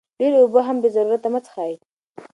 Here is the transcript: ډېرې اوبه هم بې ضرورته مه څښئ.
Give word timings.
ډېرې 0.19 0.37
اوبه 0.41 0.61
هم 0.67 0.77
بې 0.81 0.89
ضرورته 0.95 1.27
مه 1.33 1.39
څښئ. 1.45 1.73